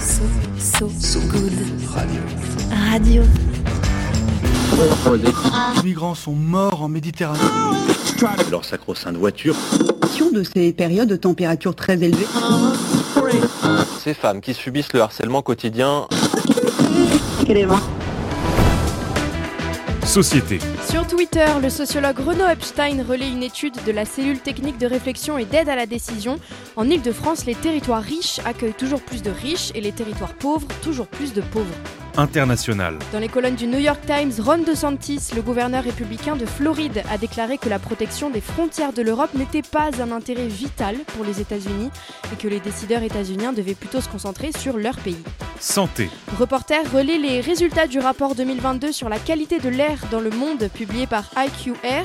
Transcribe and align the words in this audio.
So, 0.00 0.22
so, 0.58 0.88
so 0.88 1.20
good. 1.28 1.52
Radio. 1.92 2.20
Radio. 2.90 3.22
Les 5.76 5.82
migrants 5.82 6.14
sont 6.14 6.32
morts 6.32 6.82
en 6.82 6.88
Méditerranée. 6.88 7.40
Leur 8.50 8.64
sacro-sainte 8.64 9.16
voiture. 9.16 9.54
de 10.32 10.42
ces 10.42 10.72
périodes 10.72 11.08
de 11.08 11.16
température 11.16 11.74
très 11.74 11.94
élevées. 11.94 12.26
Ces 14.02 14.14
femmes 14.14 14.40
qui 14.40 14.54
subissent 14.54 14.92
le 14.92 15.00
harcèlement 15.00 15.42
quotidien. 15.42 16.06
Société. 20.04 20.58
Sur 20.90 21.06
Twitter, 21.06 21.44
le 21.60 21.68
sociologue 21.68 22.18
Renaud 22.18 22.48
Epstein 22.48 23.04
relaie 23.06 23.28
une 23.28 23.42
étude 23.42 23.74
de 23.84 23.92
la 23.92 24.06
cellule 24.06 24.40
technique 24.40 24.78
de 24.78 24.86
réflexion 24.86 25.36
et 25.36 25.44
d'aide 25.44 25.68
à 25.68 25.76
la 25.76 25.84
décision. 25.84 26.40
En 26.76 26.88
Ile-de-France, 26.88 27.44
les 27.44 27.54
territoires 27.54 28.02
riches 28.02 28.40
accueillent 28.46 28.72
toujours 28.72 29.02
plus 29.02 29.22
de 29.22 29.30
riches 29.30 29.70
et 29.74 29.82
les 29.82 29.92
territoires 29.92 30.32
pauvres 30.32 30.66
toujours 30.82 31.06
plus 31.06 31.34
de 31.34 31.42
pauvres. 31.42 32.07
Dans 32.18 33.20
les 33.20 33.28
colonnes 33.28 33.54
du 33.54 33.68
New 33.68 33.78
York 33.78 34.00
Times, 34.04 34.32
Ron 34.44 34.58
DeSantis, 34.58 35.30
le 35.36 35.40
gouverneur 35.40 35.84
républicain 35.84 36.34
de 36.34 36.46
Floride, 36.46 37.04
a 37.08 37.16
déclaré 37.16 37.58
que 37.58 37.68
la 37.68 37.78
protection 37.78 38.28
des 38.28 38.40
frontières 38.40 38.92
de 38.92 39.02
l'Europe 39.02 39.34
n'était 39.34 39.62
pas 39.62 39.90
un 40.02 40.10
intérêt 40.10 40.48
vital 40.48 40.96
pour 41.14 41.24
les 41.24 41.40
États-Unis 41.40 41.90
et 42.32 42.36
que 42.36 42.48
les 42.48 42.58
décideurs 42.58 43.04
états-uniens 43.04 43.52
devaient 43.52 43.76
plutôt 43.76 44.00
se 44.00 44.08
concentrer 44.08 44.50
sur 44.50 44.78
leur 44.78 44.96
pays. 44.96 45.22
Santé. 45.60 46.10
Reporter 46.40 46.80
relaie 46.92 47.18
les 47.18 47.40
résultats 47.40 47.86
du 47.86 48.00
rapport 48.00 48.34
2022 48.34 48.90
sur 48.90 49.08
la 49.08 49.20
qualité 49.20 49.60
de 49.60 49.68
l'air 49.68 49.98
dans 50.10 50.20
le 50.20 50.30
monde 50.30 50.68
publié 50.74 51.06
par 51.06 51.30
IQR. 51.36 52.04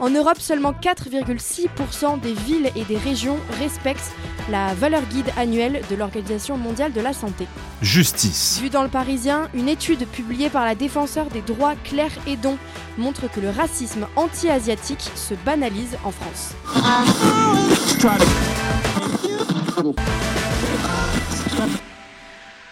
En 0.00 0.10
Europe, 0.10 0.40
seulement 0.40 0.72
4,6% 0.72 2.20
des 2.20 2.32
villes 2.32 2.70
et 2.74 2.82
des 2.82 2.96
régions 2.96 3.38
respectent 3.60 4.10
la 4.50 4.74
valeur 4.74 5.02
guide 5.02 5.30
annuelle 5.36 5.82
de 5.88 5.94
l'Organisation 5.94 6.56
mondiale 6.56 6.92
de 6.92 7.00
la 7.00 7.12
santé. 7.12 7.46
Justice. 7.80 8.58
Vu 8.60 8.70
dans 8.70 8.82
le 8.82 8.88
Parisien, 8.88 9.48
une 9.54 9.68
étude 9.68 10.06
publiée 10.06 10.50
par 10.50 10.64
la 10.64 10.74
défenseur 10.74 11.26
des 11.26 11.42
droits 11.42 11.74
Claire 11.84 12.12
Edon 12.26 12.56
montre 12.98 13.30
que 13.30 13.40
le 13.40 13.50
racisme 13.50 14.06
anti-asiatique 14.16 15.10
se 15.14 15.34
banalise 15.34 15.96
en 16.04 16.10
France. 16.10 16.54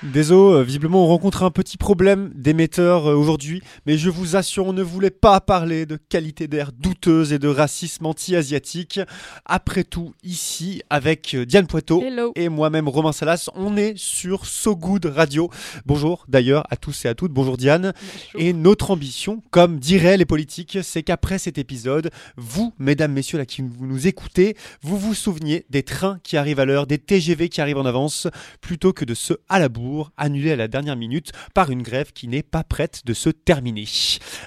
Désolé, 0.02 0.64
visiblement 0.64 1.04
on 1.04 1.08
rencontre 1.08 1.42
un 1.42 1.50
petit 1.50 1.76
problème 1.76 2.32
d'émetteur 2.34 3.06
euh, 3.06 3.14
aujourd'hui, 3.14 3.60
mais 3.84 3.98
je 3.98 4.08
vous 4.08 4.34
assure, 4.34 4.66
on 4.66 4.72
ne 4.72 4.82
voulait 4.82 5.10
pas 5.10 5.42
parler 5.42 5.84
de 5.84 5.96
qualité 5.96 6.48
d'air 6.48 6.72
douteuse 6.72 7.34
et 7.34 7.38
de 7.38 7.48
racisme 7.48 8.06
anti-asiatique. 8.06 8.98
Après 9.44 9.84
tout, 9.84 10.14
ici, 10.24 10.80
avec 10.88 11.34
euh, 11.34 11.44
Diane 11.44 11.66
Poitot 11.66 12.02
Hello. 12.02 12.32
et 12.34 12.48
moi-même 12.48 12.88
Romain 12.88 13.12
Salas, 13.12 13.50
on 13.54 13.76
est 13.76 13.92
sur 13.98 14.46
So 14.46 14.74
Good 14.74 15.04
Radio. 15.04 15.50
Bonjour 15.84 16.24
d'ailleurs 16.28 16.64
à 16.70 16.76
tous 16.76 17.04
et 17.04 17.08
à 17.08 17.14
toutes, 17.14 17.32
bonjour 17.32 17.58
Diane. 17.58 17.92
Et 18.38 18.54
notre 18.54 18.92
ambition, 18.92 19.42
comme 19.50 19.78
diraient 19.78 20.16
les 20.16 20.24
politiques, 20.24 20.78
c'est 20.82 21.02
qu'après 21.02 21.38
cet 21.38 21.58
épisode, 21.58 22.10
vous, 22.38 22.72
mesdames, 22.78 23.12
messieurs, 23.12 23.36
là 23.36 23.44
qui 23.44 23.60
vous 23.60 23.86
nous 23.86 24.06
écoutez, 24.06 24.56
vous 24.80 24.96
vous 24.96 25.12
souveniez 25.12 25.66
des 25.68 25.82
trains 25.82 26.20
qui 26.22 26.38
arrivent 26.38 26.60
à 26.60 26.64
l'heure, 26.64 26.86
des 26.86 26.96
TGV 26.96 27.50
qui 27.50 27.60
arrivent 27.60 27.76
en 27.76 27.84
avance, 27.84 28.28
plutôt 28.62 28.94
que 28.94 29.04
de 29.04 29.12
ceux 29.12 29.36
à 29.50 29.58
la 29.58 29.68
bourre, 29.68 29.89
annulés 30.16 30.52
à 30.52 30.56
la 30.56 30.68
dernière 30.68 30.96
minute 30.96 31.32
par 31.54 31.70
une 31.70 31.82
grève 31.82 32.12
qui 32.12 32.28
n'est 32.28 32.42
pas 32.42 32.64
prête 32.64 33.02
de 33.04 33.14
se 33.14 33.30
terminer. 33.30 33.86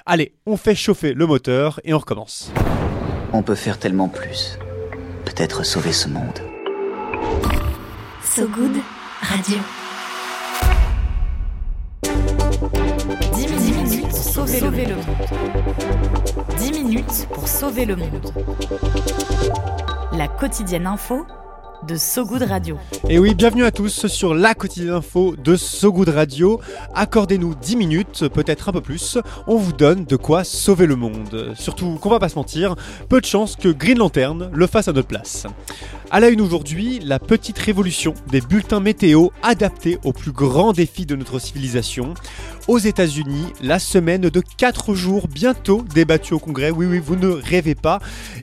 Allez, 0.06 0.34
on 0.46 0.56
fait 0.56 0.74
chauffer 0.74 1.14
le 1.14 1.26
moteur 1.26 1.80
et 1.84 1.94
on 1.94 1.98
recommence. 1.98 2.50
On 3.32 3.42
peut 3.42 3.54
faire 3.54 3.78
tellement 3.78 4.08
plus. 4.08 4.58
Peut-être 5.24 5.64
sauver 5.64 5.92
ce 5.92 6.08
monde. 6.08 6.38
So 8.22 8.46
good. 8.48 8.76
Radio. 9.20 9.58
10 13.34 13.48
minutes 13.48 14.08
pour 14.10 14.48
sauver, 14.48 14.60
le 14.86 14.96
monde. 14.96 15.04
10 16.58 16.72
minutes 16.72 17.28
pour 17.32 17.48
sauver 17.48 17.84
le 17.84 17.96
monde. 17.96 18.32
La 20.12 20.28
quotidienne 20.28 20.86
info 20.86 21.26
de 21.86 21.96
So 21.96 22.24
Good 22.24 22.42
Radio. 22.42 22.78
Et 23.08 23.18
oui, 23.18 23.34
bienvenue 23.34 23.64
à 23.64 23.70
tous 23.70 24.06
sur 24.06 24.34
la 24.34 24.54
quotidienne 24.54 24.94
info 24.94 25.34
de 25.36 25.56
So 25.56 25.92
Good 25.92 26.08
Radio. 26.08 26.60
Accordez-nous 26.94 27.54
10 27.54 27.76
minutes, 27.76 28.28
peut-être 28.28 28.68
un 28.68 28.72
peu 28.72 28.80
plus. 28.80 29.18
On 29.46 29.56
vous 29.56 29.72
donne 29.72 30.04
de 30.04 30.16
quoi 30.16 30.44
sauver 30.44 30.86
le 30.86 30.96
monde. 30.96 31.52
Surtout 31.56 31.98
qu'on 32.00 32.10
va 32.10 32.18
pas 32.18 32.28
se 32.28 32.36
mentir, 32.36 32.74
peu 33.08 33.20
de 33.20 33.26
chances 33.26 33.56
que 33.56 33.68
Green 33.68 33.98
Lantern 33.98 34.50
le 34.52 34.66
fasse 34.66 34.88
à 34.88 34.92
notre 34.92 35.08
place. 35.08 35.46
À 36.10 36.20
la 36.20 36.28
une 36.28 36.40
aujourd'hui, 36.40 37.00
la 37.00 37.18
petite 37.18 37.58
révolution 37.58 38.14
des 38.30 38.40
bulletins 38.40 38.80
météo 38.80 39.28
adaptés 39.42 39.98
aux 40.04 40.12
plus 40.12 40.32
grands 40.32 40.72
défis 40.72 41.06
de 41.06 41.16
notre 41.16 41.38
civilisation. 41.38 42.14
Aux 42.66 42.78
États-Unis, 42.78 43.52
la 43.60 43.78
semaine 43.78 44.22
de 44.22 44.42
4 44.56 44.94
jours 44.94 45.28
bientôt 45.28 45.84
débattue 45.94 46.32
au 46.32 46.38
Congrès. 46.38 46.70
Oui, 46.70 46.86
oui, 46.86 46.98
vous 46.98 47.16
ne 47.16 47.28
rêvez 47.28 47.74
pas. 47.74 47.98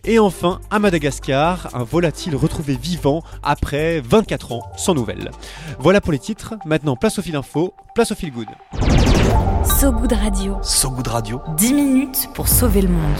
Et 0.05 0.19
enfin, 0.19 0.59
à 0.69 0.77
Madagascar, 0.77 1.69
un 1.73 1.83
volatile 1.83 2.35
retrouvé 2.35 2.77
vivant 2.79 3.23
après 3.43 4.01
24 4.01 4.51
ans 4.51 4.61
sans 4.77 4.93
nouvelles. 4.93 5.31
Voilà 5.79 6.01
pour 6.01 6.11
les 6.11 6.19
titres. 6.19 6.55
Maintenant, 6.65 6.95
place 6.95 7.19
au 7.19 7.21
fil 7.21 7.35
info, 7.35 7.73
place 7.95 8.11
au 8.11 8.15
fil 8.15 8.31
good. 8.31 8.47
So 9.63 9.91
Good 9.91 10.13
Radio. 10.13 10.57
So 10.63 10.89
Good 10.89 11.07
Radio. 11.07 11.41
10 11.57 11.73
minutes 11.73 12.29
pour 12.33 12.47
sauver 12.47 12.81
le 12.81 12.89
monde. 12.89 13.17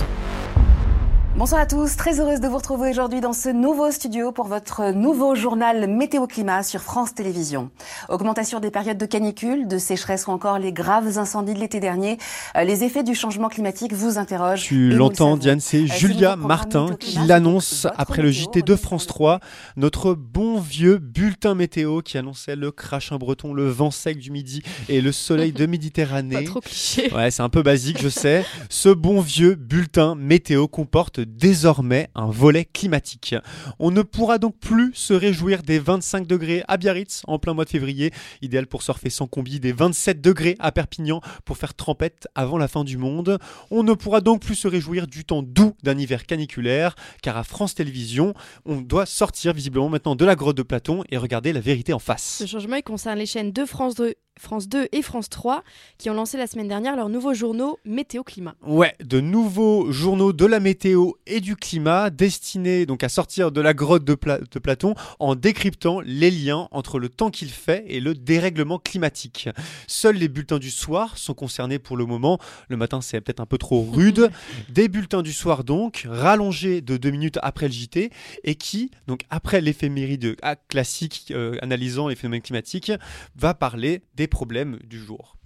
Bonsoir 1.38 1.62
à 1.62 1.66
tous, 1.66 1.96
très 1.96 2.20
heureuse 2.20 2.40
de 2.42 2.48
vous 2.48 2.58
retrouver 2.58 2.90
aujourd'hui 2.92 3.20
dans 3.22 3.32
ce 3.34 3.48
nouveau 3.50 3.90
studio 3.90 4.32
pour 4.34 4.46
votre 4.48 4.92
nouveau 4.92 5.34
journal 5.34 5.88
Météo 5.90 6.28
Climat 6.28 6.62
sur 6.62 6.82
France 6.82 7.16
Télévisions. 7.16 7.72
Augmentation 8.10 8.60
des 8.60 8.70
périodes 8.70 8.98
de 8.98 9.06
canicule, 9.06 9.66
de 9.68 9.78
sécheresse 9.80 10.28
ou 10.28 10.32
encore 10.32 10.60
les 10.60 10.74
graves 10.74 11.18
incendies 11.18 11.54
de 11.54 11.60
l'été 11.60 11.80
dernier, 11.80 12.18
euh, 12.58 12.64
les 12.64 12.84
effets 12.84 13.02
du 13.04 13.16
changement 13.16 13.48
climatique 13.48 13.94
vous 13.94 14.18
interrogent. 14.20 14.64
Tu 14.64 14.92
l'entends. 14.92 15.38
Diane, 15.38 15.62
c'est 15.62 15.84
Euh, 15.84 15.88
Julia 15.88 16.36
Martin 16.36 16.96
qui 17.00 17.18
l'annonce 17.26 17.88
après 17.98 18.22
le 18.22 18.30
JT 18.30 18.62
de 18.62 18.76
France 18.76 19.04
météo. 19.04 19.14
3, 19.14 19.40
notre 19.78 20.14
bon 20.14 20.60
vieux 20.60 20.98
bulletin 20.98 21.56
météo 21.56 22.02
qui 22.02 22.18
annonçait 22.20 22.56
le 22.58 22.72
crachin 22.72 23.18
breton, 23.18 23.54
le 23.54 23.68
vent 23.70 23.90
sec 23.90 24.20
du 24.20 24.32
midi 24.32 24.62
et 24.90 25.00
le 25.02 25.12
soleil 25.14 25.54
de 25.54 25.60
Pas 25.66 25.72
Méditerranée. 25.72 26.44
trop 26.44 26.60
cliché. 26.60 27.12
Ouais, 27.16 27.32
c'est 27.32 27.42
un 27.42 27.50
peu 27.50 27.64
basique, 27.64 28.02
je 28.02 28.10
sais. 28.10 28.46
Ce 28.70 28.90
bon 28.90 29.22
vieux 29.22 29.56
bulletin 29.56 30.14
météo 30.16 30.68
comporte 30.68 31.21
désormais 31.24 32.10
un 32.16 32.30
volet 32.30 32.66
climatique. 32.66 33.36
On 33.80 33.92
ne 33.92 34.02
pourra 34.02 34.38
donc 34.38 34.58
plus 34.60 34.94
se 34.94 35.14
réjouir 35.14 35.64
des 35.64 35.80
25 35.80 36.28
degrés 36.28 36.64
à 36.68 36.78
Biarritz 36.78 37.22
en 37.28 37.40
plein 37.40 37.54
mois 37.54 37.66
de 37.66 37.70
février, 37.70 38.12
idéal 38.42 38.68
pour 38.68 38.84
surfer 38.84 39.10
sans 39.10 39.28
combi, 39.28 39.60
des 39.60 39.72
27 39.72 40.22
degrés 40.22 40.56
à 40.60 40.72
Perpignan 40.72 41.22
pour 41.46 41.58
faire 41.58 41.74
trempette 41.74 42.28
avant 42.36 42.58
la 42.58 42.68
fin 42.68 42.84
du 42.84 42.98
monde. 42.98 43.38
On 43.70 43.84
ne 43.84 43.94
pourra 43.94 44.22
donc 44.22 44.42
plus 44.42 44.56
se 44.56 44.68
réjouir 44.68 45.08
du 45.08 45.26
temps 45.26 45.44
doux 45.44 45.74
d'un 45.84 45.98
hiver 45.98 46.26
caniculaire, 46.26 46.96
car 47.22 47.38
à 47.38 47.44
France 47.44 47.76
Télévisions, 47.76 48.34
on 48.66 48.82
doit 48.82 49.06
sortir 49.06 49.54
visiblement 49.54 49.90
maintenant 49.90 50.16
de 50.16 50.26
la 50.26 50.36
grotte 50.36 50.58
de 50.58 50.64
Platon 50.64 51.04
et 51.10 51.18
regarder 51.18 51.54
la 51.54 51.60
vérité 51.60 51.94
en 51.94 52.00
face. 52.00 52.38
Ce 52.40 52.46
changement 52.46 52.82
concerne 52.82 53.20
les 53.20 53.26
chaînes 53.26 53.52
de 53.52 53.66
France 53.66 53.96
2, 53.96 54.16
France 54.40 54.68
2 54.70 54.88
et 54.92 55.02
France 55.02 55.30
3 55.30 55.64
qui 55.98 56.10
ont 56.10 56.14
lancé 56.14 56.38
la 56.38 56.48
semaine 56.48 56.68
dernière 56.68 56.96
leurs 56.96 57.10
nouveaux 57.10 57.34
journaux 57.34 57.78
Météo 57.86 58.24
Climat. 58.24 58.56
Ouais, 58.66 58.96
de 59.04 59.20
nouveaux 59.20 59.92
journaux 59.92 60.34
de 60.34 60.46
la 60.46 60.60
météo 60.60 61.12
et 61.28 61.42
du 61.42 61.56
climat 61.56 62.10
destinés 62.10 62.86
donc 62.86 63.04
à 63.04 63.10
sortir 63.10 63.52
de 63.52 63.62
la 63.62 63.74
grotte 63.74 64.04
de, 64.06 64.16
Pla- 64.16 64.40
de 64.40 64.60
Platon 64.60 64.96
en 65.20 65.36
décryptant 65.36 66.00
les 66.02 66.32
liens 66.32 66.68
entre 66.72 66.98
le 66.98 67.10
temps 67.10 67.30
qu'il 67.30 67.50
fait 67.50 67.84
et 67.88 68.00
le 68.00 68.16
dérèglement 68.16 68.80
climatique. 68.80 69.50
Seuls 69.88 70.16
les 70.16 70.28
bulletins 70.30 70.60
du 70.60 70.72
soir 70.72 71.18
sont 71.18 71.34
concernés 71.34 71.78
pour 71.78 71.98
le 71.98 72.06
moment. 72.06 72.40
Le 72.70 72.78
matin, 72.78 73.02
c'est 73.02 73.22
peut-être 73.22 73.42
un 73.42 73.46
peu 73.46 73.58
trop 73.58 73.84
rude. 73.84 74.32
Des 74.70 74.88
bulletins 74.88 75.22
du 75.22 75.34
soir 75.34 75.64
donc, 75.64 76.08
rallongés 76.10 76.82
de 76.82 76.98
deux 76.98 77.12
minutes 77.12 77.38
après 77.44 77.68
le 77.68 77.74
JT 77.74 78.12
et 78.44 78.56
qui, 78.56 78.92
donc 79.08 79.22
après 79.30 79.62
l'éphéméride 79.62 80.36
ah, 80.42 80.56
classique 80.56 81.28
euh, 81.32 81.58
analysant 81.62 82.08
les 82.08 82.16
phénomènes 82.16 82.42
climatiques, 82.42 82.92
va 83.36 83.54
parler 83.54 84.02
des 84.16 84.21
problèmes 84.28 84.78
du 84.84 85.00
jour. 85.00 85.38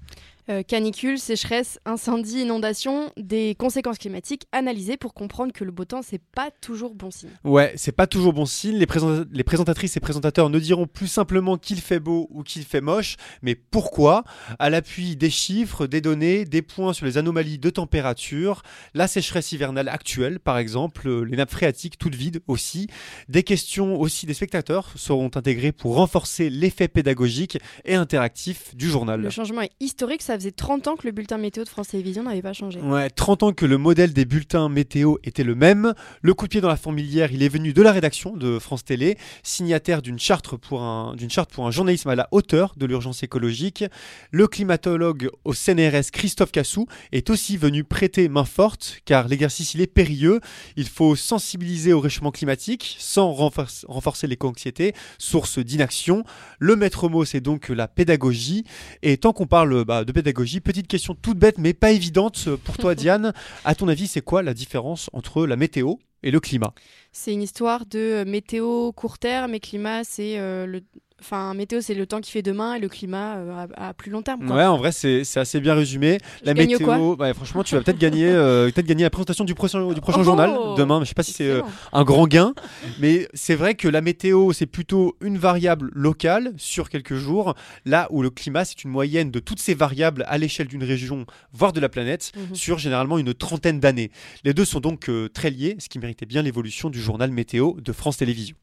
Euh, 0.47 0.61
canicule, 0.61 1.17
sécheresse, 1.17 1.79
incendie, 1.85 2.41
inondation, 2.41 3.11
des 3.17 3.55
conséquences 3.55 3.97
climatiques 3.97 4.43
analysées 4.51 4.95
pour 4.95 5.15
comprendre 5.15 5.51
que 5.51 5.63
le 5.63 5.71
beau 5.71 5.85
temps 5.85 6.03
c'est 6.03 6.21
pas 6.21 6.51
toujours 6.61 6.93
bon 6.93 7.09
signe. 7.09 7.31
Ouais, 7.43 7.73
c'est 7.77 7.91
pas 7.91 8.05
toujours 8.05 8.31
bon 8.31 8.45
signe. 8.45 8.75
Les, 8.77 8.85
présenta- 8.85 9.25
les 9.31 9.43
présentatrices 9.43 9.97
et 9.97 9.99
présentateurs 9.99 10.51
ne 10.51 10.59
diront 10.59 10.85
plus 10.85 11.07
simplement 11.07 11.57
qu'il 11.57 11.81
fait 11.81 11.99
beau 11.99 12.27
ou 12.29 12.43
qu'il 12.43 12.63
fait 12.63 12.79
moche, 12.79 13.15
mais 13.41 13.55
pourquoi? 13.55 14.23
À 14.59 14.69
l'appui 14.69 15.15
des 15.15 15.31
chiffres, 15.31 15.87
des 15.87 15.99
données, 15.99 16.45
des 16.45 16.61
points 16.61 16.93
sur 16.93 17.07
les 17.07 17.17
anomalies 17.17 17.57
de 17.57 17.71
température, 17.71 18.61
la 18.93 19.07
sécheresse 19.07 19.51
hivernale 19.51 19.89
actuelle, 19.89 20.39
par 20.39 20.59
exemple, 20.59 21.07
euh, 21.07 21.21
les 21.23 21.37
nappes 21.37 21.49
phréatiques 21.49 21.97
toutes 21.97 22.13
vides 22.13 22.41
aussi. 22.47 22.85
Des 23.29 23.41
questions 23.41 23.99
aussi 23.99 24.27
des 24.27 24.35
spectateurs 24.35 24.91
seront 24.95 25.31
intégrées 25.33 25.71
pour 25.71 25.95
renforcer 25.95 26.51
l'effet 26.51 26.87
pédagogique 26.87 27.57
et 27.83 27.95
interactif 27.95 28.75
du 28.75 28.87
journal. 28.89 29.21
Le 29.21 29.31
changement 29.31 29.61
est 29.61 29.71
historique, 29.79 30.21
ça 30.21 30.34
faisait 30.37 30.51
30 30.51 30.87
ans 30.87 30.95
que 30.95 31.05
le 31.05 31.11
bulletin 31.11 31.37
météo 31.37 31.63
de 31.63 31.69
France 31.69 31.89
Télévisions 31.89 32.23
n'avait 32.23 32.41
pas 32.41 32.53
changé. 32.53 32.79
Ouais, 32.79 33.09
30 33.09 33.43
ans 33.43 33.53
que 33.53 33.65
le 33.65 33.77
modèle 33.77 34.13
des 34.13 34.25
bulletins 34.25 34.69
météo 34.69 35.15
était 35.23 35.43
le 35.43 35.55
même. 35.55 35.93
Le 36.21 36.33
coup 36.33 36.45
de 36.45 36.49
pied 36.49 36.61
dans 36.61 36.69
la 36.69 36.77
fourmilière, 36.77 37.31
il 37.31 37.43
est 37.43 37.49
venu 37.49 37.73
de 37.73 37.81
la 37.81 37.91
rédaction 37.91 38.35
de 38.35 38.59
France 38.59 38.83
Télé, 38.83 39.17
signataire 39.43 40.01
d'une 40.01 40.19
charte 40.19 40.55
pour 40.57 40.81
un, 40.81 41.15
charte 41.29 41.51
pour 41.51 41.65
un 41.67 41.71
journalisme 41.71 42.09
à 42.09 42.15
la 42.15 42.27
hauteur 42.31 42.73
de 42.77 42.85
l'urgence 42.85 43.23
écologique. 43.23 43.83
Le 44.31 44.47
climatologue 44.47 45.29
au 45.43 45.53
CNRS, 45.53 46.11
Christophe 46.11 46.51
Cassou, 46.51 46.87
est 47.11 47.29
aussi 47.29 47.57
venu 47.57 47.83
prêter 47.83 48.29
main 48.29 48.45
forte, 48.45 48.99
car 49.05 49.27
l'exercice 49.27 49.73
il 49.73 49.81
est 49.81 49.87
périlleux. 49.87 50.39
Il 50.75 50.87
faut 50.87 51.15
sensibiliser 51.15 51.93
au 51.93 51.99
réchauffement 51.99 52.31
climatique 52.31 52.95
sans 52.99 53.31
renforcer, 53.31 53.85
renforcer 53.87 54.27
l'éco-anxiété, 54.27 54.93
source 55.17 55.59
d'inaction. 55.59 56.23
Le 56.59 56.75
maître 56.75 57.09
mot, 57.09 57.25
c'est 57.25 57.41
donc 57.41 57.69
la 57.69 57.87
pédagogie. 57.87 58.63
Et 59.01 59.17
tant 59.17 59.33
qu'on 59.33 59.47
parle 59.47 59.85
bah, 59.85 60.03
de 60.03 60.11
pédagogie, 60.11 60.24
petite 60.33 60.87
question 60.87 61.15
toute 61.15 61.37
bête 61.37 61.57
mais 61.57 61.73
pas 61.73 61.91
évidente 61.91 62.49
pour 62.63 62.77
toi, 62.77 62.95
Diane. 62.95 63.33
À 63.63 63.75
ton 63.75 63.87
avis, 63.87 64.07
c'est 64.07 64.21
quoi 64.21 64.43
la 64.43 64.53
différence 64.53 65.09
entre 65.13 65.45
la 65.45 65.55
météo 65.55 65.95
et 66.23 66.31
le 66.31 66.39
climat? 66.39 66.73
C'est 67.11 67.33
une 67.33 67.41
histoire 67.41 67.85
de 67.85 68.23
météo 68.25 68.91
court 68.91 69.19
terme 69.19 69.53
et 69.53 69.59
climat, 69.59 70.03
c'est 70.03 70.37
euh, 70.39 70.65
le 70.65 70.81
Enfin, 71.21 71.53
météo, 71.53 71.79
c'est 71.81 71.93
le 71.93 72.05
temps 72.05 72.19
qui 72.19 72.29
fait 72.29 72.41
demain 72.41 72.75
et 72.75 72.79
le 72.79 72.89
climat 72.89 73.37
euh, 73.37 73.65
à, 73.75 73.87
à, 73.89 73.93
plus 73.93 74.11
long 74.11 74.21
terme. 74.21 74.45
Quoi. 74.45 74.55
Ouais, 74.57 74.65
en 74.65 74.77
vrai, 74.77 74.91
c'est 74.91 75.21
assez 75.37 75.61
bien 75.61 75.73
résumé. 75.73 76.17
Je 76.41 76.45
la 76.45 76.53
météo, 76.53 77.15
bah, 77.15 77.33
franchement, 77.33 77.63
tu 77.63 77.73
vas 77.75 77.81
peut-être 77.81 77.97
gagner, 77.97 78.27
euh, 78.27 78.69
peut 78.69 78.81
gagner 78.81 79.03
la 79.03 79.09
présentation 79.09 79.45
du 79.45 79.55
prochain, 79.55 79.93
du 79.93 80.01
prochain 80.01 80.19
oh 80.21 80.23
journal 80.23 80.51
demain. 80.77 80.99
Je 81.01 81.05
sais 81.05 81.13
pas 81.13 81.23
si 81.23 81.31
c'est 81.31 81.47
euh, 81.49 81.61
un 81.93 82.03
grand 82.03 82.27
gain, 82.27 82.53
mais 82.99 83.27
c'est 83.33 83.55
vrai 83.55 83.75
que 83.75 83.87
la 83.87 84.01
météo, 84.01 84.51
c'est 84.51 84.65
plutôt 84.65 85.15
une 85.21 85.37
variable 85.37 85.89
locale 85.93 86.53
sur 86.57 86.89
quelques 86.89 87.15
jours, 87.15 87.55
là 87.85 88.07
où 88.11 88.21
le 88.21 88.29
climat, 88.29 88.65
c'est 88.65 88.83
une 88.83 88.91
moyenne 88.91 89.31
de 89.31 89.39
toutes 89.39 89.59
ces 89.59 89.73
variables 89.73 90.25
à 90.27 90.37
l'échelle 90.37 90.67
d'une 90.67 90.83
région, 90.83 91.25
voire 91.53 91.71
de 91.71 91.79
la 91.79 91.89
planète, 91.89 92.31
mm 92.35 92.39
-hmm. 92.39 92.55
sur 92.55 92.77
généralement 92.77 93.17
une 93.17 93.33
trentaine 93.33 93.79
d'années. 93.79 94.11
Les 94.43 94.53
deux 94.53 94.65
sont 94.65 94.81
donc 94.81 95.07
euh, 95.09 95.29
très 95.29 95.49
liés, 95.49 95.75
ce 95.79 95.87
qui 95.87 95.99
méritait 95.99 96.25
bien 96.25 96.41
l'évolution 96.41 96.89
du 96.89 97.01
journal 97.01 97.31
météo 97.31 97.73
de 97.79 97.91
France 97.93 98.17
Télévisions. 98.17 98.57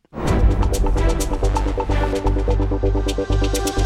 Thank 2.83 3.77
you. 3.77 3.82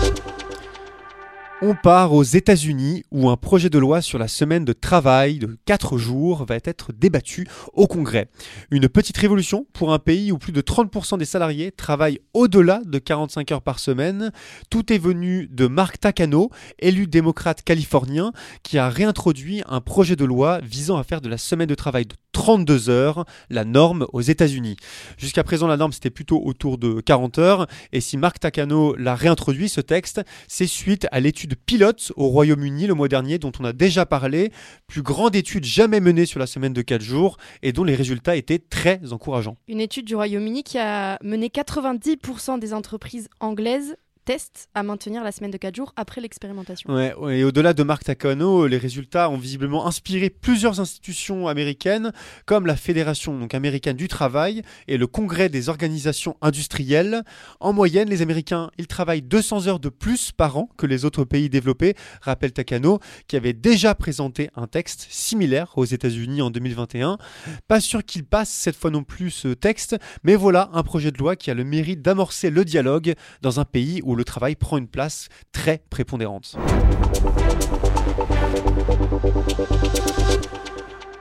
On 1.62 1.74
part 1.74 2.12
aux 2.12 2.22
États-Unis 2.22 3.04
où 3.10 3.30
un 3.30 3.38
projet 3.38 3.70
de 3.70 3.78
loi 3.78 4.02
sur 4.02 4.18
la 4.18 4.28
semaine 4.28 4.66
de 4.66 4.74
travail 4.74 5.38
de 5.38 5.56
4 5.64 5.96
jours 5.96 6.44
va 6.44 6.56
être 6.62 6.92
débattu 6.92 7.48
au 7.72 7.86
Congrès. 7.86 8.28
Une 8.70 8.90
petite 8.90 9.16
révolution 9.16 9.66
pour 9.72 9.94
un 9.94 9.98
pays 9.98 10.32
où 10.32 10.36
plus 10.36 10.52
de 10.52 10.60
30% 10.60 11.16
des 11.16 11.24
salariés 11.24 11.72
travaillent 11.72 12.20
au-delà 12.34 12.82
de 12.84 12.98
45 12.98 13.52
heures 13.52 13.62
par 13.62 13.78
semaine. 13.78 14.32
Tout 14.68 14.92
est 14.92 14.98
venu 14.98 15.48
de 15.50 15.66
Mark 15.66 15.98
Takano, 15.98 16.50
élu 16.78 17.06
démocrate 17.06 17.62
californien, 17.62 18.32
qui 18.62 18.76
a 18.76 18.90
réintroduit 18.90 19.62
un 19.66 19.80
projet 19.80 20.14
de 20.14 20.26
loi 20.26 20.60
visant 20.62 20.98
à 20.98 21.04
faire 21.04 21.22
de 21.22 21.30
la 21.30 21.38
semaine 21.38 21.68
de 21.68 21.74
travail 21.74 22.04
de 22.04 22.16
32 22.32 22.90
heures 22.90 23.24
la 23.48 23.64
norme 23.64 24.06
aux 24.12 24.20
États-Unis. 24.20 24.76
Jusqu'à 25.16 25.42
présent, 25.42 25.66
la 25.68 25.78
norme 25.78 25.92
c'était 25.92 26.10
plutôt 26.10 26.42
autour 26.44 26.76
de 26.76 27.00
40 27.00 27.38
heures. 27.38 27.66
Et 27.94 28.02
si 28.02 28.18
Mark 28.18 28.38
Takano 28.40 28.94
l'a 28.96 29.14
réintroduit, 29.14 29.70
ce 29.70 29.80
texte, 29.80 30.20
c'est 30.48 30.66
suite 30.66 31.06
à 31.12 31.20
l'étude 31.20 31.45
pilote 31.54 32.12
au 32.16 32.28
Royaume-Uni 32.28 32.86
le 32.86 32.94
mois 32.94 33.08
dernier 33.08 33.38
dont 33.38 33.52
on 33.60 33.64
a 33.64 33.72
déjà 33.72 34.06
parlé, 34.06 34.52
plus 34.86 35.02
grande 35.02 35.36
étude 35.36 35.64
jamais 35.64 36.00
menée 36.00 36.26
sur 36.26 36.40
la 36.40 36.46
semaine 36.46 36.72
de 36.72 36.82
4 36.82 37.00
jours 37.00 37.36
et 37.62 37.72
dont 37.72 37.84
les 37.84 37.94
résultats 37.94 38.36
étaient 38.36 38.58
très 38.58 39.00
encourageants. 39.12 39.56
Une 39.68 39.80
étude 39.80 40.06
du 40.06 40.16
Royaume-Uni 40.16 40.62
qui 40.62 40.78
a 40.78 41.18
mené 41.22 41.48
90% 41.48 42.58
des 42.58 42.74
entreprises 42.74 43.28
anglaises 43.40 43.96
test 44.26 44.68
à 44.74 44.82
maintenir 44.82 45.22
la 45.22 45.30
semaine 45.30 45.52
de 45.52 45.56
4 45.56 45.76
jours 45.76 45.92
après 45.94 46.20
l'expérimentation. 46.20 46.92
Ouais, 46.92 47.14
et 47.30 47.44
au-delà 47.44 47.72
de 47.74 47.82
Mark 47.84 48.02
Takano, 48.02 48.66
les 48.66 48.76
résultats 48.76 49.30
ont 49.30 49.38
visiblement 49.38 49.86
inspiré 49.86 50.30
plusieurs 50.30 50.80
institutions 50.80 51.46
américaines, 51.46 52.12
comme 52.44 52.66
la 52.66 52.74
Fédération 52.74 53.38
donc, 53.38 53.54
américaine 53.54 53.96
du 53.96 54.08
travail 54.08 54.62
et 54.88 54.98
le 54.98 55.06
Congrès 55.06 55.48
des 55.48 55.68
organisations 55.68 56.36
industrielles. 56.42 57.22
En 57.60 57.72
moyenne, 57.72 58.10
les 58.10 58.20
Américains, 58.20 58.70
ils 58.78 58.88
travaillent 58.88 59.22
200 59.22 59.68
heures 59.68 59.78
de 59.78 59.88
plus 59.88 60.32
par 60.32 60.56
an 60.56 60.68
que 60.76 60.86
les 60.86 61.04
autres 61.04 61.22
pays 61.22 61.48
développés, 61.48 61.94
rappelle 62.20 62.52
Takano, 62.52 62.98
qui 63.28 63.36
avait 63.36 63.52
déjà 63.52 63.94
présenté 63.94 64.50
un 64.56 64.66
texte 64.66 65.06
similaire 65.08 65.78
aux 65.78 65.84
États-Unis 65.84 66.42
en 66.42 66.50
2021. 66.50 67.16
Pas 67.68 67.80
sûr 67.80 68.04
qu'il 68.04 68.24
passe 68.24 68.50
cette 68.50 68.76
fois 68.76 68.90
non 68.90 69.04
plus 69.04 69.30
ce 69.30 69.48
texte, 69.48 69.96
mais 70.24 70.34
voilà 70.34 70.68
un 70.72 70.82
projet 70.82 71.12
de 71.12 71.18
loi 71.18 71.36
qui 71.36 71.52
a 71.52 71.54
le 71.54 71.62
mérite 71.62 72.02
d'amorcer 72.02 72.50
le 72.50 72.64
dialogue 72.64 73.14
dans 73.40 73.60
un 73.60 73.64
pays 73.64 74.00
où 74.02 74.15
le 74.16 74.24
travail 74.24 74.56
prend 74.56 74.78
une 74.78 74.88
place 74.88 75.28
très 75.52 75.82
prépondérante. 75.90 76.56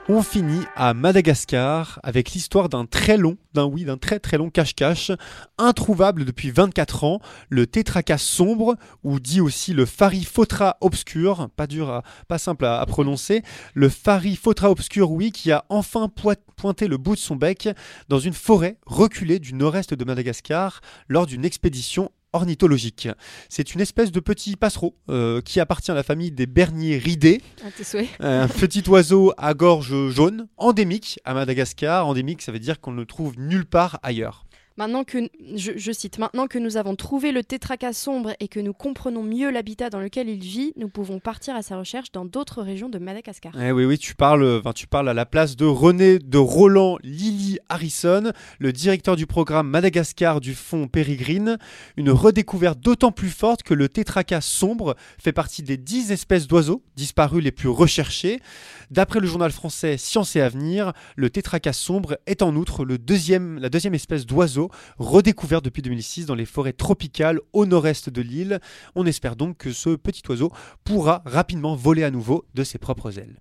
On 0.08 0.22
finit 0.22 0.62
à 0.76 0.94
Madagascar 0.94 1.98
avec 2.04 2.30
l'histoire 2.30 2.68
d'un 2.68 2.86
très 2.86 3.16
long, 3.16 3.36
d'un 3.54 3.64
oui, 3.64 3.84
d'un 3.84 3.96
très 3.96 4.20
très 4.20 4.38
long 4.38 4.50
cache-cache, 4.50 5.10
introuvable 5.58 6.24
depuis 6.24 6.52
24 6.52 7.02
ans, 7.02 7.20
le 7.48 7.66
tétracas 7.66 8.18
sombre, 8.18 8.76
ou 9.02 9.18
dit 9.18 9.40
aussi 9.40 9.72
le 9.72 9.84
Farifotra 9.84 10.76
obscur, 10.80 11.48
pas 11.56 11.66
dur, 11.66 11.90
à, 11.90 12.04
pas 12.28 12.38
simple 12.38 12.66
à, 12.66 12.78
à 12.78 12.86
prononcer, 12.86 13.42
le 13.74 13.88
Farifotra 13.88 14.70
obscur, 14.70 15.10
oui, 15.10 15.32
qui 15.32 15.50
a 15.50 15.64
enfin 15.70 16.08
pointé 16.54 16.86
le 16.86 16.98
bout 16.98 17.16
de 17.16 17.20
son 17.20 17.34
bec 17.34 17.68
dans 18.08 18.20
une 18.20 18.32
forêt 18.32 18.78
reculée 18.86 19.40
du 19.40 19.54
nord-est 19.54 19.92
de 19.92 20.04
Madagascar 20.04 20.82
lors 21.08 21.26
d'une 21.26 21.44
expédition 21.44 22.12
ornithologique. 22.36 23.08
C'est 23.48 23.74
une 23.74 23.80
espèce 23.80 24.12
de 24.12 24.20
petit 24.20 24.56
passereau 24.56 24.94
euh, 25.10 25.40
qui 25.40 25.60
appartient 25.60 25.90
à 25.90 25.94
la 25.94 26.02
famille 26.02 26.30
des 26.30 26.46
berniers 26.46 26.98
ridés. 26.98 27.42
Un 28.20 28.48
petit 28.48 28.88
oiseau 28.88 29.32
à 29.36 29.54
gorge 29.54 30.10
jaune, 30.10 30.46
endémique 30.56 31.18
à 31.24 31.34
Madagascar. 31.34 32.06
Endémique, 32.06 32.42
ça 32.42 32.52
veut 32.52 32.58
dire 32.58 32.80
qu'on 32.80 32.92
ne 32.92 33.00
le 33.00 33.06
trouve 33.06 33.34
nulle 33.38 33.66
part 33.66 33.98
ailleurs. 34.02 34.46
Maintenant 34.78 35.04
que, 35.04 35.30
je, 35.54 35.72
je, 35.76 35.90
cite, 35.90 36.18
maintenant 36.18 36.46
que 36.48 36.58
nous 36.58 36.76
avons 36.76 36.96
trouvé 36.96 37.32
le 37.32 37.42
tétracas 37.42 37.94
sombre 37.94 38.34
et 38.40 38.48
que 38.48 38.60
nous 38.60 38.74
comprenons 38.74 39.22
mieux 39.22 39.50
l'habitat 39.50 39.88
dans 39.88 40.00
lequel 40.00 40.28
il 40.28 40.40
vit, 40.40 40.74
nous 40.76 40.90
pouvons 40.90 41.18
partir 41.18 41.56
à 41.56 41.62
sa 41.62 41.78
recherche 41.78 42.12
dans 42.12 42.26
d'autres 42.26 42.60
régions 42.60 42.90
de 42.90 42.98
Madagascar. 42.98 43.54
Eh 43.58 43.72
oui, 43.72 43.86
oui, 43.86 43.96
tu 43.96 44.14
parles, 44.14 44.60
tu 44.74 44.86
parles 44.86 45.08
à 45.08 45.14
la 45.14 45.24
place 45.24 45.56
de 45.56 45.64
René 45.64 46.18
de 46.18 46.36
Roland 46.36 46.98
Lily 47.02 47.35
Harrison, 47.68 48.32
le 48.58 48.72
directeur 48.72 49.16
du 49.16 49.26
programme 49.26 49.68
Madagascar 49.68 50.40
du 50.40 50.54
fonds 50.54 50.88
Pérégrine. 50.88 51.58
Une 51.96 52.10
redécouverte 52.10 52.80
d'autant 52.80 53.12
plus 53.12 53.30
forte 53.30 53.62
que 53.62 53.74
le 53.74 53.88
tétracas 53.88 54.40
sombre 54.40 54.96
fait 55.18 55.32
partie 55.32 55.62
des 55.62 55.76
10 55.76 56.12
espèces 56.12 56.46
d'oiseaux 56.46 56.82
disparues 56.96 57.40
les 57.40 57.52
plus 57.52 57.68
recherchées. 57.68 58.40
D'après 58.90 59.20
le 59.20 59.26
journal 59.26 59.50
français 59.50 59.96
Science 59.98 60.36
et 60.36 60.40
Avenir, 60.40 60.92
le 61.16 61.30
tétracas 61.30 61.72
sombre 61.72 62.18
est 62.26 62.42
en 62.42 62.54
outre 62.56 62.84
le 62.84 62.98
deuxième, 62.98 63.58
la 63.58 63.68
deuxième 63.68 63.94
espèce 63.94 64.26
d'oiseau 64.26 64.70
redécouverte 64.98 65.64
depuis 65.64 65.82
2006 65.82 66.26
dans 66.26 66.34
les 66.34 66.46
forêts 66.46 66.72
tropicales 66.72 67.40
au 67.52 67.66
nord-est 67.66 68.10
de 68.10 68.22
l'île. 68.22 68.60
On 68.94 69.06
espère 69.06 69.36
donc 69.36 69.58
que 69.58 69.72
ce 69.72 69.90
petit 69.96 70.22
oiseau 70.28 70.52
pourra 70.84 71.22
rapidement 71.24 71.74
voler 71.74 72.04
à 72.04 72.10
nouveau 72.10 72.44
de 72.54 72.64
ses 72.64 72.78
propres 72.78 73.18
ailes. 73.18 73.36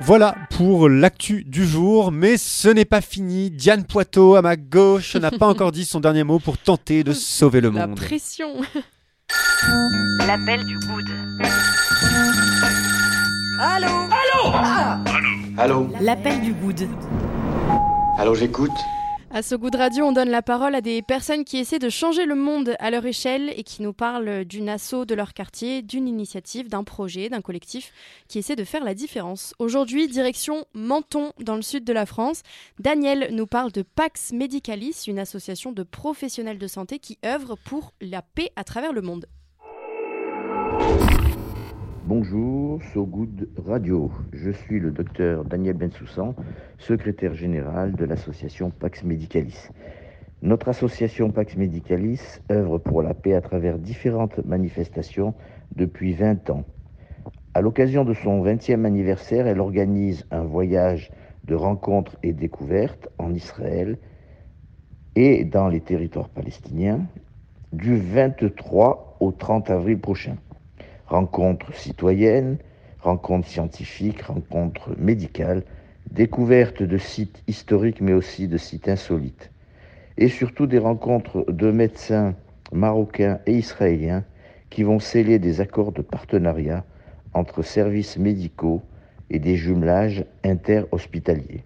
Voilà 0.00 0.34
pour 0.50 0.88
l'actu 0.88 1.42
du 1.44 1.66
jour, 1.66 2.12
mais 2.12 2.36
ce 2.36 2.68
n'est 2.68 2.84
pas 2.84 3.00
fini. 3.00 3.50
Diane 3.50 3.84
Poitot, 3.84 4.34
à 4.34 4.42
ma 4.42 4.56
gauche, 4.56 5.16
n'a 5.16 5.30
pas 5.30 5.46
encore 5.46 5.72
dit 5.72 5.86
son 5.86 6.00
dernier 6.00 6.22
mot 6.22 6.38
pour 6.38 6.58
tenter 6.58 7.02
de 7.02 7.12
sauver 7.14 7.60
le 7.60 7.70
monde. 7.70 7.98
La 7.98 8.06
pression 8.06 8.50
L'appel 10.26 10.64
du 10.64 10.78
good. 10.80 11.10
Allô 13.58 13.88
Allô 13.88 14.52
ah 14.54 15.00
Allô 15.56 15.88
L'appel 16.00 16.42
du 16.42 16.52
good. 16.52 16.86
Allô, 18.18 18.34
j'écoute. 18.34 18.70
À 19.30 19.42
ce 19.42 19.56
goût 19.56 19.70
de 19.70 19.76
radio, 19.76 20.04
on 20.04 20.12
donne 20.12 20.30
la 20.30 20.40
parole 20.40 20.74
à 20.76 20.80
des 20.80 21.02
personnes 21.02 21.44
qui 21.44 21.58
essaient 21.58 21.80
de 21.80 21.88
changer 21.88 22.26
le 22.26 22.36
monde 22.36 22.76
à 22.78 22.90
leur 22.90 23.04
échelle 23.04 23.52
et 23.56 23.64
qui 23.64 23.82
nous 23.82 23.92
parlent 23.92 24.44
d'une 24.44 24.68
asso 24.68 25.04
de 25.04 25.14
leur 25.14 25.34
quartier, 25.34 25.82
d'une 25.82 26.06
initiative, 26.06 26.68
d'un 26.68 26.84
projet, 26.84 27.28
d'un 27.28 27.40
collectif 27.40 27.92
qui 28.28 28.38
essaie 28.38 28.54
de 28.54 28.64
faire 28.64 28.84
la 28.84 28.94
différence. 28.94 29.52
Aujourd'hui, 29.58 30.06
direction 30.06 30.64
Menton, 30.74 31.32
dans 31.40 31.56
le 31.56 31.62
sud 31.62 31.84
de 31.84 31.92
la 31.92 32.06
France. 32.06 32.42
Daniel 32.78 33.28
nous 33.32 33.46
parle 33.46 33.72
de 33.72 33.82
Pax 33.82 34.32
Medicalis, 34.32 35.04
une 35.08 35.18
association 35.18 35.72
de 35.72 35.82
professionnels 35.82 36.58
de 36.58 36.66
santé 36.68 37.00
qui 37.00 37.18
œuvre 37.24 37.56
pour 37.56 37.94
la 38.00 38.22
paix 38.22 38.52
à 38.54 38.62
travers 38.62 38.92
le 38.92 39.02
monde. 39.02 39.26
Bonjour, 42.08 42.80
So 42.94 43.04
Good 43.04 43.48
Radio. 43.66 44.12
Je 44.32 44.52
suis 44.52 44.78
le 44.78 44.92
docteur 44.92 45.44
Daniel 45.44 45.74
Bensoussan, 45.74 46.36
secrétaire 46.78 47.34
général 47.34 47.96
de 47.96 48.04
l'association 48.04 48.70
Pax 48.70 49.02
Medicalis. 49.02 49.70
Notre 50.40 50.68
association 50.68 51.32
Pax 51.32 51.56
Medicalis 51.56 52.20
œuvre 52.48 52.78
pour 52.78 53.02
la 53.02 53.12
paix 53.12 53.34
à 53.34 53.40
travers 53.40 53.76
différentes 53.76 54.38
manifestations 54.44 55.34
depuis 55.74 56.12
20 56.12 56.48
ans. 56.50 56.62
À 57.54 57.60
l'occasion 57.60 58.04
de 58.04 58.14
son 58.14 58.40
20e 58.40 58.84
anniversaire, 58.84 59.48
elle 59.48 59.58
organise 59.58 60.26
un 60.30 60.44
voyage 60.44 61.10
de 61.42 61.56
rencontres 61.56 62.16
et 62.22 62.32
découvertes 62.32 63.08
en 63.18 63.34
Israël 63.34 63.98
et 65.16 65.44
dans 65.44 65.66
les 65.66 65.80
territoires 65.80 66.28
palestiniens, 66.28 67.04
du 67.72 67.96
23 67.96 69.16
au 69.18 69.32
30 69.32 69.70
avril 69.70 69.98
prochain. 69.98 70.36
Rencontres 71.06 71.74
citoyennes, 71.74 72.58
rencontres 73.00 73.48
scientifiques, 73.48 74.22
rencontres 74.22 74.90
médicales, 74.98 75.62
découvertes 76.10 76.82
de 76.82 76.98
sites 76.98 77.42
historiques 77.46 78.00
mais 78.00 78.12
aussi 78.12 78.48
de 78.48 78.56
sites 78.56 78.88
insolites. 78.88 79.52
Et 80.18 80.28
surtout 80.28 80.66
des 80.66 80.78
rencontres 80.78 81.44
de 81.50 81.70
médecins 81.70 82.34
marocains 82.72 83.38
et 83.46 83.56
israéliens 83.56 84.24
qui 84.70 84.82
vont 84.82 84.98
sceller 84.98 85.38
des 85.38 85.60
accords 85.60 85.92
de 85.92 86.02
partenariat 86.02 86.84
entre 87.34 87.62
services 87.62 88.18
médicaux 88.18 88.82
et 89.30 89.38
des 89.38 89.54
jumelages 89.56 90.24
interhospitaliers. 90.44 91.62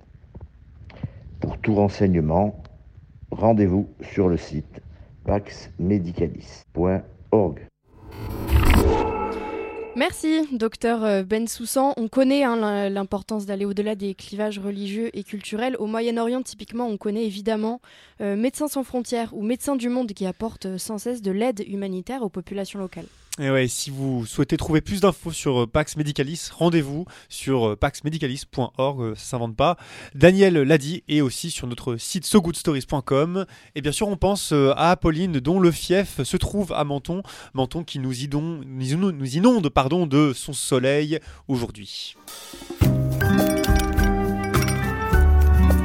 Pour 1.40 1.59
tout 1.59 1.75
renseignement, 1.75 2.62
rendez-vous 3.30 3.88
sur 4.02 4.28
le 4.28 4.37
site 4.37 4.82
paxmedicalis.org. 5.25 7.70
Merci, 10.00 10.49
docteur 10.50 11.04
euh, 11.04 11.23
Ben 11.25 11.47
Soussan. 11.47 11.92
On 11.99 12.09
connaît 12.09 12.42
hein, 12.42 12.88
l'importance 12.88 13.45
d'aller 13.45 13.66
au-delà 13.66 13.95
des 13.95 14.14
clivages 14.14 14.59
religieux 14.59 15.11
et 15.12 15.23
culturels. 15.23 15.76
Au 15.78 15.85
Moyen-Orient, 15.85 16.40
typiquement, 16.40 16.87
on 16.87 16.97
connaît 16.97 17.26
évidemment 17.26 17.83
euh, 18.23 18.35
Médecins 18.35 18.69
sans 18.69 18.83
frontières 18.83 19.37
ou 19.37 19.42
Médecins 19.42 19.76
du 19.76 19.90
monde 19.90 20.14
qui 20.14 20.25
apportent 20.25 20.64
euh, 20.64 20.78
sans 20.78 20.97
cesse 20.97 21.21
de 21.21 21.30
l'aide 21.30 21.62
humanitaire 21.69 22.23
aux 22.23 22.30
populations 22.30 22.78
locales. 22.78 23.04
Et 23.40 23.50
ouais, 23.50 23.68
si 23.68 23.88
vous 23.88 24.26
souhaitez 24.26 24.59
trouver 24.59 24.82
plus 24.82 25.00
d'infos 25.00 25.32
sur 25.32 25.62
euh, 25.62 25.66
Pax 25.66 25.97
Medicalis, 25.97 26.50
rendez-vous 26.52 27.06
sur 27.30 27.70
euh, 27.70 27.76
paxmedicalis.org, 27.76 29.00
euh, 29.00 29.14
ça 29.14 29.25
s'invente 29.25 29.56
pas. 29.56 29.78
Daniel 30.14 30.59
l'a 30.59 30.76
dit, 30.76 31.04
et 31.09 31.23
aussi 31.23 31.50
sur 31.50 31.66
notre 31.66 31.97
site 31.97 32.26
sogoodstories.com. 32.26 33.47
Et 33.76 33.80
bien 33.80 33.92
sûr, 33.92 34.09
on 34.09 34.18
pense 34.18 34.52
à 34.52 34.90
Apolline, 34.90 35.40
dont 35.40 35.59
le 35.59 35.70
fief 35.70 36.23
se 36.23 36.37
trouve 36.37 36.75
à 36.75 36.85
Menton. 36.85 37.23
Menton 37.54 37.82
qui 37.82 37.99
nous 37.99 38.25
inonde, 38.25 38.62
nous 38.66 39.37
inonde 39.37 39.70
pardon, 39.70 40.06
de 40.06 40.35
son 40.35 40.52
soleil 40.52 41.18
aujourd'hui. 41.49 42.16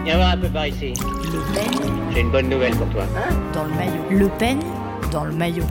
Viens 0.03 0.17
voir 0.17 0.31
un 0.31 0.37
peu 0.37 0.49
par 0.49 0.67
ici. 0.67 0.91
Le 0.91 1.53
peigne 1.53 1.93
J'ai 2.13 2.19
une 2.19 2.31
bonne 2.31 2.49
nouvelle 2.49 2.75
pour 2.75 2.89
toi. 2.89 3.05
dans 3.53 3.63
le 3.63 3.73
maillot. 3.75 4.03
Le 4.11 4.29
peigne 4.37 4.59
dans 5.11 5.23
le 5.23 5.33
maillot. 5.33 5.65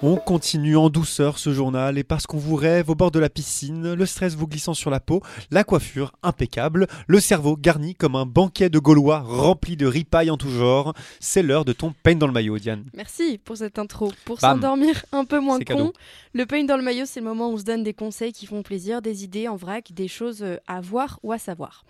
On 0.00 0.14
continue 0.14 0.76
en 0.76 0.90
douceur 0.90 1.40
ce 1.40 1.52
journal 1.52 1.98
et 1.98 2.04
parce 2.04 2.24
qu'on 2.28 2.38
vous 2.38 2.54
rêve 2.54 2.88
au 2.88 2.94
bord 2.94 3.10
de 3.10 3.18
la 3.18 3.28
piscine, 3.28 3.94
le 3.94 4.06
stress 4.06 4.36
vous 4.36 4.46
glissant 4.46 4.72
sur 4.72 4.90
la 4.90 5.00
peau, 5.00 5.22
la 5.50 5.64
coiffure 5.64 6.12
impeccable, 6.22 6.86
le 7.08 7.18
cerveau 7.18 7.56
garni 7.56 7.96
comme 7.96 8.14
un 8.14 8.24
banquet 8.24 8.70
de 8.70 8.78
Gaulois 8.78 9.18
rempli 9.18 9.76
de 9.76 9.86
ripailles 9.86 10.30
en 10.30 10.36
tout 10.36 10.50
genre, 10.50 10.94
c'est 11.18 11.42
l'heure 11.42 11.64
de 11.64 11.72
ton 11.72 11.92
peigne 12.04 12.18
dans 12.18 12.28
le 12.28 12.32
maillot, 12.32 12.58
Diane. 12.58 12.84
Merci 12.94 13.40
pour 13.44 13.56
cette 13.56 13.80
intro. 13.80 14.12
Pour 14.24 14.38
s'endormir 14.38 15.04
un 15.10 15.24
peu 15.24 15.40
moins 15.40 15.58
con, 15.58 15.64
cadeau. 15.64 15.92
le 16.32 16.46
peigne 16.46 16.66
dans 16.66 16.76
le 16.76 16.84
maillot, 16.84 17.04
c'est 17.04 17.18
le 17.18 17.26
moment 17.26 17.48
où 17.48 17.54
on 17.54 17.58
se 17.58 17.64
donne 17.64 17.82
des 17.82 17.94
conseils 17.94 18.32
qui 18.32 18.46
font 18.46 18.62
plaisir, 18.62 19.02
des 19.02 19.24
idées 19.24 19.48
en 19.48 19.56
vrac, 19.56 19.92
des 19.92 20.06
choses 20.06 20.44
euh, 20.44 20.58
à 20.68 20.80
voir 20.80 21.18
ou 21.24 21.32
à 21.32 21.38
savoir. 21.38 21.84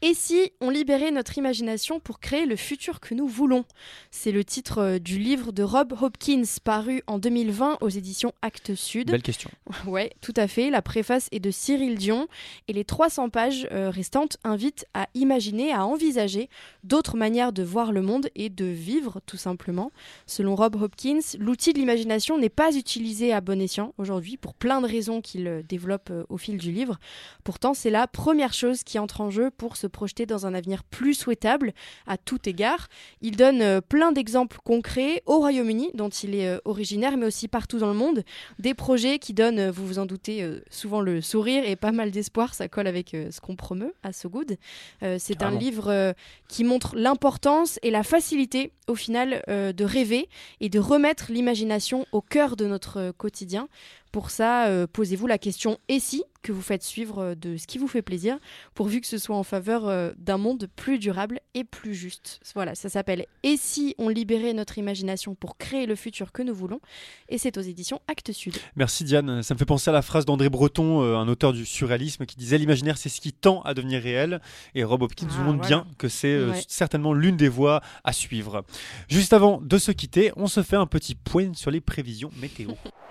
Et 0.00 0.14
si 0.14 0.50
on 0.62 0.70
libérait 0.70 1.10
notre 1.10 1.36
imagination 1.36 2.00
pour 2.00 2.20
créer 2.20 2.46
le 2.46 2.56
futur 2.56 3.00
que 3.00 3.12
nous 3.12 3.28
voulons? 3.28 3.66
C'est 4.10 4.32
le 4.32 4.44
titre 4.44 4.78
euh, 4.78 4.98
du 4.98 5.18
livre 5.18 5.52
de 5.52 5.62
Rob 5.62 5.92
Hopkins 6.00 6.44
paru 6.64 7.02
en 7.06 7.18
2020 7.50 7.78
aux 7.80 7.88
éditions 7.88 8.32
Actes 8.42 8.74
Sud. 8.74 9.10
Belle 9.10 9.22
question. 9.22 9.50
Ouais, 9.86 10.12
tout 10.20 10.34
à 10.36 10.46
fait. 10.46 10.70
La 10.70 10.82
préface 10.82 11.28
est 11.32 11.40
de 11.40 11.50
Cyril 11.50 11.96
Dion 11.96 12.28
et 12.68 12.72
les 12.72 12.84
300 12.84 13.30
pages 13.30 13.66
euh, 13.72 13.90
restantes 13.90 14.36
invitent 14.44 14.86
à 14.94 15.08
imaginer, 15.14 15.72
à 15.72 15.84
envisager 15.84 16.48
d'autres 16.84 17.16
manières 17.16 17.52
de 17.52 17.62
voir 17.62 17.92
le 17.92 18.02
monde 18.02 18.28
et 18.34 18.50
de 18.50 18.66
vivre, 18.66 19.20
tout 19.26 19.36
simplement. 19.36 19.90
Selon 20.26 20.54
Rob 20.54 20.76
Hopkins, 20.80 21.20
l'outil 21.38 21.72
de 21.72 21.78
l'imagination 21.78 22.38
n'est 22.38 22.48
pas 22.48 22.76
utilisé 22.76 23.32
à 23.32 23.40
bon 23.40 23.60
escient 23.60 23.94
aujourd'hui 23.98 24.36
pour 24.36 24.54
plein 24.54 24.80
de 24.80 24.86
raisons 24.86 25.20
qu'il 25.20 25.46
euh, 25.46 25.62
développe 25.68 26.10
euh, 26.10 26.24
au 26.28 26.36
fil 26.36 26.58
du 26.58 26.70
livre. 26.70 26.98
Pourtant, 27.42 27.74
c'est 27.74 27.90
la 27.90 28.06
première 28.06 28.52
chose 28.52 28.84
qui 28.84 28.98
entre 28.98 29.20
en 29.20 29.30
jeu 29.30 29.50
pour 29.50 29.76
se 29.76 29.86
projeter 29.86 30.26
dans 30.26 30.46
un 30.46 30.54
avenir 30.54 30.84
plus 30.84 31.14
souhaitable 31.14 31.72
à 32.06 32.16
tout 32.16 32.48
égard. 32.48 32.88
Il 33.22 33.36
donne 33.36 33.62
euh, 33.62 33.80
plein 33.80 34.12
d'exemples 34.12 34.58
concrets 34.62 35.22
au 35.26 35.38
Royaume-Uni, 35.38 35.90
dont 35.94 36.08
il 36.08 36.34
est 36.34 36.60
originaire, 36.64 37.16
mais 37.16 37.26
aussi 37.26 37.39
partout 37.48 37.78
dans 37.78 37.88
le 37.88 37.94
monde. 37.94 38.22
Des 38.58 38.74
projets 38.74 39.18
qui 39.18 39.34
donnent, 39.34 39.58
euh, 39.58 39.70
vous 39.70 39.86
vous 39.86 39.98
en 39.98 40.06
doutez, 40.06 40.42
euh, 40.42 40.60
souvent 40.70 41.00
le 41.00 41.20
sourire 41.20 41.64
et 41.66 41.76
pas 41.76 41.92
mal 41.92 42.10
d'espoir. 42.10 42.54
Ça 42.54 42.68
colle 42.68 42.86
avec 42.86 43.14
euh, 43.14 43.30
ce 43.30 43.40
qu'on 43.40 43.56
promeut 43.56 43.94
à 44.02 44.12
So 44.12 44.28
Good. 44.28 44.56
Euh, 45.02 45.16
c'est 45.18 45.42
un 45.42 45.50
livre 45.50 46.14
qui 46.48 46.64
montre 46.64 46.94
l'importance 46.96 47.78
et 47.82 47.90
la 47.90 48.02
facilité, 48.02 48.72
au 48.88 48.94
final, 48.94 49.42
de 49.48 49.84
rêver 49.84 50.28
et 50.60 50.68
de 50.68 50.78
remettre 50.78 51.30
l'imagination 51.30 52.06
au 52.12 52.20
cœur 52.20 52.56
de 52.56 52.66
notre 52.66 53.12
quotidien. 53.12 53.68
Pour 54.12 54.30
ça, 54.30 54.66
euh, 54.66 54.86
posez-vous 54.92 55.26
la 55.26 55.38
question 55.38 55.78
et 55.88 56.00
si 56.00 56.24
que 56.42 56.52
vous 56.52 56.62
faites 56.62 56.82
suivre 56.82 57.18
euh, 57.18 57.34
de 57.34 57.56
ce 57.58 57.66
qui 57.66 57.76
vous 57.78 57.86
fait 57.86 58.00
plaisir, 58.02 58.38
pourvu 58.74 59.00
que 59.02 59.06
ce 59.06 59.18
soit 59.18 59.36
en 59.36 59.42
faveur 59.42 59.86
euh, 59.86 60.10
d'un 60.16 60.38
monde 60.38 60.68
plus 60.74 60.98
durable 60.98 61.38
et 61.54 61.64
plus 61.64 61.94
juste. 61.94 62.40
Voilà, 62.54 62.74
ça 62.74 62.88
s'appelle 62.88 63.26
Et 63.42 63.56
si 63.58 63.94
on 63.98 64.08
libérait 64.08 64.54
notre 64.54 64.78
imagination 64.78 65.34
pour 65.34 65.58
créer 65.58 65.84
le 65.86 65.94
futur 65.96 66.32
que 66.32 66.42
nous 66.42 66.54
voulons? 66.54 66.80
Et 67.28 67.36
c'est 67.36 67.58
aux 67.58 67.60
éditions 67.60 68.00
Actes 68.08 68.32
Sud. 68.32 68.56
Merci 68.74 69.04
Diane, 69.04 69.42
ça 69.42 69.52
me 69.54 69.58
fait 69.58 69.66
penser 69.66 69.90
à 69.90 69.92
la 69.92 70.02
phrase 70.02 70.24
d'André 70.24 70.48
Breton, 70.48 71.02
euh, 71.02 71.16
un 71.16 71.28
auteur 71.28 71.52
du 71.52 71.66
surréalisme, 71.66 72.24
qui 72.24 72.36
disait 72.36 72.56
l'imaginaire 72.58 72.96
c'est 72.96 73.10
ce 73.10 73.20
qui 73.20 73.32
tend 73.34 73.60
à 73.62 73.74
devenir 73.74 74.02
réel, 74.02 74.40
et 74.74 74.82
Rob 74.82 75.02
Hopkins 75.02 75.26
Ah, 75.30 75.34
nous 75.38 75.44
montre 75.44 75.58
voilà. 75.58 75.82
bien 75.84 75.86
que 75.98 76.08
c'est 76.08 76.28
euh, 76.34 76.50
Ouais. 76.52 76.62
certainement 76.68 77.12
l'une 77.12 77.36
des 77.36 77.48
voies 77.48 77.82
à 78.02 78.12
suivre. 78.14 78.64
Juste 79.08 79.34
avant 79.34 79.60
de 79.60 79.76
se 79.78 79.92
quitter, 79.92 80.32
on 80.36 80.46
se 80.46 80.62
fait 80.62 80.76
un 80.76 80.86
petit 80.86 81.14
point 81.14 81.52
sur 81.54 81.70
les 81.70 81.80
prévisions 81.82 82.30
météo. 82.40 82.70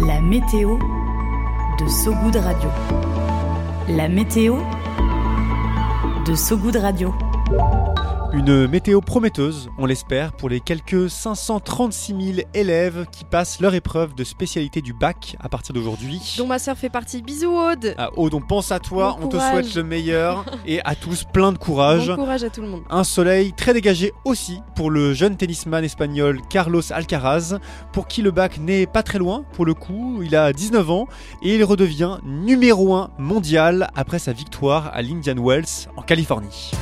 La 0.00 0.20
météo 0.20 0.78
de 1.78 1.88
So 1.88 2.12
Good 2.22 2.36
Radio. 2.36 2.68
La 3.88 4.08
météo 4.08 4.58
de 6.26 6.34
So 6.34 6.58
Good 6.58 6.76
Radio. 6.76 7.14
Une 8.36 8.66
météo 8.68 9.00
prometteuse, 9.00 9.70
on 9.78 9.86
l'espère, 9.86 10.34
pour 10.34 10.50
les 10.50 10.60
quelques 10.60 11.08
536 11.08 12.34
000 12.34 12.48
élèves 12.52 13.06
qui 13.10 13.24
passent 13.24 13.60
leur 13.62 13.72
épreuve 13.74 14.14
de 14.14 14.24
spécialité 14.24 14.82
du 14.82 14.92
bac 14.92 15.38
à 15.40 15.48
partir 15.48 15.74
d'aujourd'hui. 15.74 16.34
Dont 16.36 16.46
ma 16.46 16.58
sœur 16.58 16.76
fait 16.76 16.90
partie. 16.90 17.22
Bisous 17.22 17.50
Aude 17.50 17.94
Ah, 17.96 18.10
Aude, 18.14 18.34
on 18.34 18.42
pense 18.42 18.72
à 18.72 18.78
toi, 18.78 19.16
Bon 19.18 19.24
on 19.24 19.28
te 19.30 19.38
souhaite 19.38 19.74
le 19.74 19.82
meilleur 19.82 20.44
et 20.66 20.82
à 20.84 20.94
tous 20.94 21.24
plein 21.24 21.50
de 21.50 21.56
courage. 21.56 22.08
Bon 22.08 22.16
courage 22.16 22.44
à 22.44 22.50
tout 22.50 22.60
le 22.60 22.68
monde. 22.68 22.82
Un 22.90 23.04
soleil 23.04 23.54
très 23.54 23.72
dégagé 23.72 24.12
aussi 24.26 24.60
pour 24.74 24.90
le 24.90 25.14
jeune 25.14 25.38
tennisman 25.38 25.82
espagnol 25.82 26.42
Carlos 26.50 26.82
Alcaraz, 26.92 27.56
pour 27.94 28.06
qui 28.06 28.20
le 28.20 28.32
bac 28.32 28.58
n'est 28.58 28.84
pas 28.86 29.02
très 29.02 29.18
loin 29.18 29.44
pour 29.54 29.64
le 29.64 29.72
coup. 29.72 30.20
Il 30.22 30.36
a 30.36 30.52
19 30.52 30.90
ans 30.90 31.08
et 31.42 31.54
il 31.54 31.64
redevient 31.64 32.18
numéro 32.22 32.94
1 32.96 33.12
mondial 33.18 33.88
après 33.94 34.18
sa 34.18 34.34
victoire 34.34 34.90
à 34.92 35.00
l'Indian 35.00 35.36
Wells 35.42 35.88
en 35.96 36.02
Californie. 36.02 36.72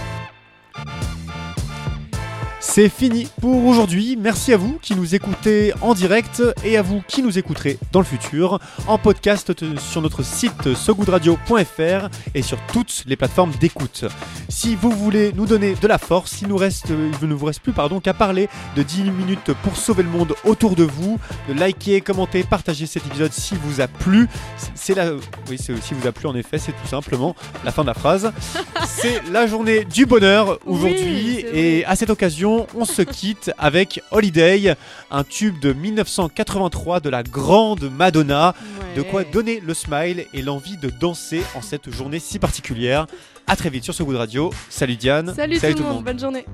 C'est 2.77 2.89
fini 2.89 3.29
pour 3.41 3.65
aujourd'hui. 3.67 4.19
Merci 4.21 4.53
à 4.53 4.57
vous 4.57 4.81
qui 4.83 4.97
nous 4.97 5.15
écoutez 5.15 5.73
en 5.81 5.95
direct 5.95 6.43
et 6.65 6.77
à 6.77 6.83
vous 6.83 7.05
qui 7.07 7.23
nous 7.23 7.39
écouterez 7.39 7.79
dans 7.93 8.01
le 8.01 8.05
futur 8.05 8.59
en 8.89 8.99
podcast 8.99 9.53
sur 9.79 10.03
notre 10.03 10.25
site 10.25 10.75
sogoodradio.fr 10.75 12.09
et 12.35 12.43
sur 12.43 12.59
toutes 12.73 13.05
les 13.07 13.15
plateformes 13.15 13.53
d'écoute. 13.61 14.07
Si 14.49 14.75
vous 14.75 14.91
voulez 14.91 15.33
nous 15.35 15.47
donner 15.47 15.77
de 15.81 15.87
la 15.87 15.99
force, 15.99 16.43
il 16.43 16.49
nous 16.49 16.57
reste, 16.57 16.87
il 16.89 17.29
ne 17.29 17.35
vous 17.35 17.47
reste 17.47 17.61
plus 17.61 17.73
pardon 17.73 18.01
qu'à 18.01 18.13
parler 18.13 18.49
de 18.75 18.83
10 18.83 19.05
minutes 19.05 19.53
pour 19.63 19.77
sauver 19.77 20.03
le 20.03 20.09
monde 20.09 20.35
autour 20.45 20.75
de 20.75 20.83
vous, 20.83 21.21
de 21.49 21.55
liker, 21.55 22.01
commenter, 22.01 22.43
partager 22.43 22.87
cet 22.87 23.07
épisode 23.07 23.33
s'il 23.33 23.59
vous 23.59 23.83
a 23.83 23.87
plu. 23.87 24.27
C'est 24.75 24.97
la, 24.97 25.13
oui, 25.49 25.59
c'est 25.59 25.81
si 25.81 25.95
vous 25.95 26.09
a 26.09 26.13
plu 26.13 26.27
en 26.27 26.35
effet, 26.35 26.59
c'est 26.59 26.73
tout 26.73 26.89
simplement 26.89 27.37
la 27.65 27.71
fin 27.71 27.83
de 27.83 27.87
la 27.87 27.95
phrase. 27.95 28.33
C'est 28.87 29.23
la 29.31 29.47
journée 29.47 29.85
du 29.85 30.07
bonheur 30.07 30.59
aujourd'hui 30.65 31.45
Oui, 31.45 31.47
et 31.53 31.85
à 31.85 31.95
cette 31.97 32.11
occasion, 32.11 32.64
on 32.75 32.85
se 32.85 33.03
quitte 33.03 33.51
avec 33.59 34.03
Holiday, 34.11 34.77
un 35.11 35.25
tube 35.25 35.59
de 35.61 35.73
1983 35.73 37.01
de 37.01 37.09
la 37.09 37.23
grande 37.23 37.91
Madonna. 37.91 38.55
De 38.97 39.03
quoi 39.03 39.25
donner 39.25 39.61
le 39.61 39.75
smile 39.75 40.27
et 40.33 40.43
l'envie 40.43 40.77
de 40.77 40.89
danser 40.89 41.43
en 41.55 41.63
cette 41.63 41.91
journée 41.91 42.19
si 42.19 42.39
particulière. 42.39 43.07
À 43.47 43.57
très 43.57 43.71
vite 43.71 43.85
sur 43.85 43.95
ce 43.95 44.03
goût 44.03 44.13
de 44.13 44.19
radio. 44.19 44.51
Salut 44.71 44.97
Diane. 44.97 45.35
Salut, 45.35 45.59
tout, 45.59 45.83
le 45.83 45.89
monde, 45.89 46.05
bonne 46.05 46.19
journée. 46.19 46.47